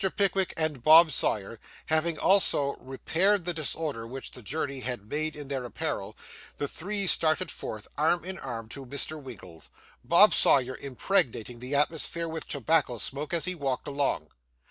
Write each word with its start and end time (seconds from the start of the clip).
Pickwick 0.15 0.55
and 0.57 0.81
Bob 0.81 1.11
Sawyer 1.11 1.59
having 1.85 2.17
also 2.17 2.75
repaired 2.79 3.45
the 3.45 3.53
disorder 3.53 4.07
which 4.07 4.31
the 4.31 4.41
journey 4.41 4.79
had 4.79 5.07
made 5.07 5.35
in 5.35 5.47
their 5.47 5.63
apparel, 5.63 6.17
the 6.57 6.67
three 6.67 7.05
started 7.05 7.51
forth, 7.51 7.87
arm 7.99 8.25
in 8.25 8.39
arm, 8.39 8.67
to 8.69 8.83
Mr. 8.87 9.21
Winkle's; 9.21 9.69
Bob 10.03 10.33
Sawyer 10.33 10.75
impregnating 10.75 11.59
the 11.59 11.75
atmosphere 11.75 12.27
with 12.27 12.47
tobacco 12.47 12.97
smoke 12.97 13.31
as 13.31 13.45
he 13.45 13.53
walked 13.53 13.87
along. 13.87 14.29